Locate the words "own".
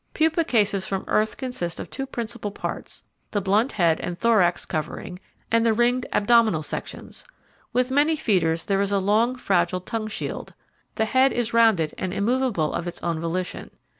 13.03-13.19